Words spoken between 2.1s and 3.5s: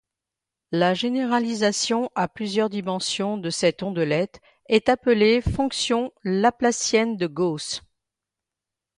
à plusieurs dimensions